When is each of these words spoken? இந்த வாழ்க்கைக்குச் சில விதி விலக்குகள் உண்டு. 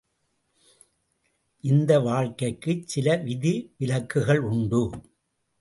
இந்த 1.63 1.99
வாழ்க்கைக்குச் 1.99 2.87
சில 2.87 3.15
விதி 3.15 3.73
விலக்குகள் 3.77 4.39
உண்டு. 4.39 4.83